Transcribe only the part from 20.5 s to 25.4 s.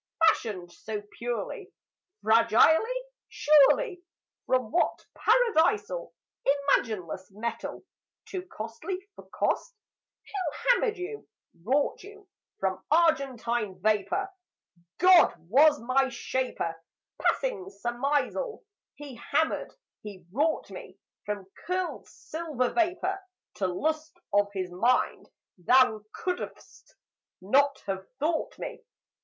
me, From curled silver vapour, To lust of His mind: